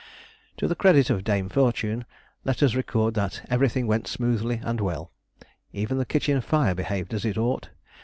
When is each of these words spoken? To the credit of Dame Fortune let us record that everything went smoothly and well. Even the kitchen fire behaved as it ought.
To 0.57 0.67
the 0.67 0.73
credit 0.73 1.11
of 1.11 1.23
Dame 1.23 1.47
Fortune 1.47 2.05
let 2.43 2.63
us 2.63 2.73
record 2.73 3.13
that 3.13 3.43
everything 3.51 3.85
went 3.85 4.07
smoothly 4.07 4.59
and 4.63 4.81
well. 4.81 5.11
Even 5.73 5.99
the 5.99 6.07
kitchen 6.09 6.41
fire 6.41 6.73
behaved 6.73 7.13
as 7.13 7.23
it 7.23 7.37
ought. 7.37 7.69